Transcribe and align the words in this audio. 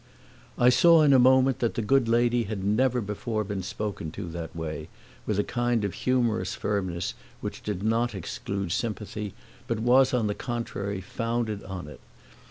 I 0.57 0.69
saw 0.69 1.03
in 1.03 1.13
a 1.13 1.19
moment 1.19 1.59
that 1.59 1.75
the 1.75 1.83
good 1.83 2.09
lady 2.09 2.45
had 2.45 2.63
never 2.63 3.01
before 3.01 3.43
been 3.43 3.61
spoken 3.61 4.09
to 4.13 4.23
in 4.25 4.31
that 4.31 4.55
way, 4.55 4.89
with 5.27 5.37
a 5.37 5.43
kind 5.43 5.85
of 5.85 5.93
humorous 5.93 6.55
firmness 6.55 7.13
which 7.39 7.61
did 7.61 7.83
not 7.83 8.15
exclude 8.15 8.71
sympathy 8.71 9.35
but 9.67 9.77
was 9.79 10.11
on 10.11 10.25
the 10.25 10.33
contrary 10.33 11.01
founded 11.01 11.61
on 11.65 11.87
it. 11.87 11.99